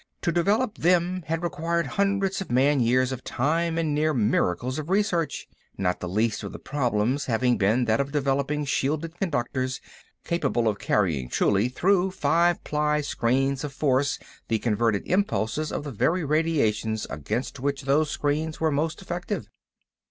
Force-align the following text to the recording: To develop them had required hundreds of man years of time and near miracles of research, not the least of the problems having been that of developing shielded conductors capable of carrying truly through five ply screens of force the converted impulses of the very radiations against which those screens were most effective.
To 0.23 0.31
develop 0.31 0.79
them 0.79 1.21
had 1.27 1.43
required 1.43 1.85
hundreds 1.85 2.41
of 2.41 2.49
man 2.51 2.79
years 2.79 3.11
of 3.11 3.23
time 3.23 3.77
and 3.77 3.93
near 3.93 4.15
miracles 4.15 4.79
of 4.79 4.89
research, 4.89 5.47
not 5.77 5.99
the 5.99 6.09
least 6.09 6.41
of 6.41 6.51
the 6.53 6.57
problems 6.57 7.25
having 7.25 7.55
been 7.55 7.85
that 7.85 7.99
of 8.01 8.11
developing 8.11 8.65
shielded 8.65 9.19
conductors 9.19 9.79
capable 10.25 10.67
of 10.67 10.79
carrying 10.79 11.29
truly 11.29 11.69
through 11.69 12.09
five 12.09 12.63
ply 12.63 13.01
screens 13.01 13.63
of 13.63 13.73
force 13.73 14.17
the 14.47 14.57
converted 14.57 15.03
impulses 15.05 15.71
of 15.71 15.83
the 15.83 15.91
very 15.91 16.23
radiations 16.25 17.05
against 17.11 17.59
which 17.59 17.83
those 17.83 18.09
screens 18.09 18.59
were 18.59 18.71
most 18.71 19.03
effective. 19.03 19.49